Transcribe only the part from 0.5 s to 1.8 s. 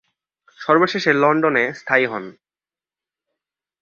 সবশেষে লন্ডনে